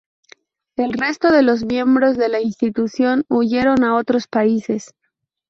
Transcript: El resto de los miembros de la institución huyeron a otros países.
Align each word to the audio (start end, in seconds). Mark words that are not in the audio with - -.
El 0.77 0.93
resto 0.93 1.31
de 1.31 1.43
los 1.43 1.63
miembros 1.63 2.17
de 2.17 2.27
la 2.27 2.41
institución 2.41 3.23
huyeron 3.29 3.83
a 3.83 3.95
otros 3.95 4.27
países. 4.27 4.95